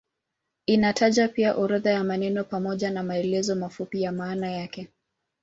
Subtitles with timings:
[0.65, 4.87] Inataja pia orodha ya maneno pamoja na maelezo mafupi ya maana yake.